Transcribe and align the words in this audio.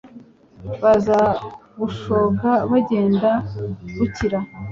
Baza 0.81 1.19
Bushoga 1.79 2.51
bagenda 2.71 3.29
Bukira 3.97 4.39